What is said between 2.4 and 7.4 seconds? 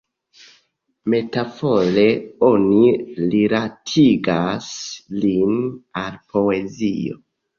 oni rilatigas lin al poezio.